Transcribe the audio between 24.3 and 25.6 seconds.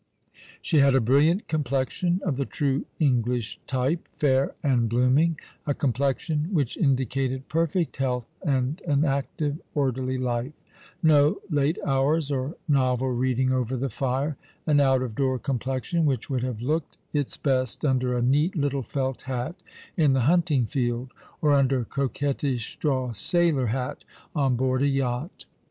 on board a yacht.